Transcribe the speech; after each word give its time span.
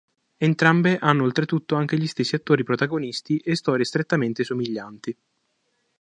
Entrambe 0.37 0.97
hanno 0.97 1.21
oltretutto 1.25 1.75
anche 1.75 1.95
gli 1.95 2.07
stessi 2.07 2.33
attori 2.33 2.63
protagonisti 2.63 3.37
e 3.37 3.55
storie 3.55 3.85
strettamente 3.85 4.43
somiglianti. 4.43 5.15